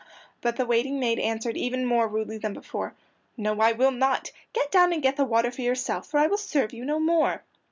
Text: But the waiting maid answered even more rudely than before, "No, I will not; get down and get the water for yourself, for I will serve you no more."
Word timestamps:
But 0.41 0.55
the 0.55 0.65
waiting 0.65 0.99
maid 0.99 1.19
answered 1.19 1.55
even 1.55 1.85
more 1.85 2.07
rudely 2.07 2.39
than 2.39 2.55
before, 2.55 2.95
"No, 3.37 3.59
I 3.61 3.71
will 3.71 3.91
not; 3.91 4.31
get 4.51 4.71
down 4.71 4.91
and 4.93 5.03
get 5.03 5.15
the 5.15 5.23
water 5.23 5.51
for 5.51 5.61
yourself, 5.61 6.07
for 6.07 6.17
I 6.17 6.25
will 6.25 6.37
serve 6.39 6.73
you 6.73 6.83
no 6.83 6.99
more." 6.99 7.43